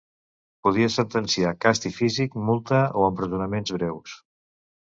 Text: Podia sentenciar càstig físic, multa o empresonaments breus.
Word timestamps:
Podia 0.67 0.87
sentenciar 0.93 1.51
càstig 1.67 1.95
físic, 1.99 2.39
multa 2.49 2.83
o 3.03 3.07
empresonaments 3.13 3.75
breus. 3.81 4.19